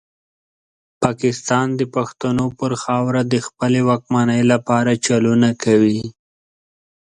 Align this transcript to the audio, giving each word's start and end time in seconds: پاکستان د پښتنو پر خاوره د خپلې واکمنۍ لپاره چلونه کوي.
پاکستان 1.03 1.67
د 1.79 1.81
پښتنو 1.95 2.45
پر 2.59 2.71
خاوره 2.83 3.21
د 3.33 3.35
خپلې 3.47 3.79
واکمنۍ 3.89 4.41
لپاره 4.51 4.91
چلونه 5.07 5.49
کوي. 5.63 6.01